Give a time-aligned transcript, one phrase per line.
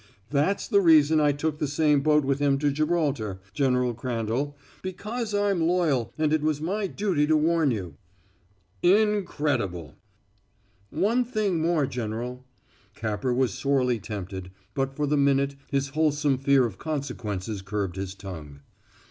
[0.31, 5.31] That's the reason I took the same boat with him to Gibraltar, General Crandall because
[5.31, 7.97] I'm loyal and it was my duty to warn you."
[8.81, 9.93] "Incredible!"
[10.89, 12.43] "One thing more, General."
[12.95, 18.15] Capper was sorely tempted, but for the minute his wholesome fear of consequences curbed his
[18.15, 18.61] tongue.